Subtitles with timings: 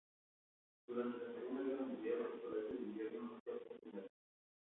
[0.87, 4.09] Durante la Segunda Guerra Mundial, el palacio de Invierno no escapó sin daños.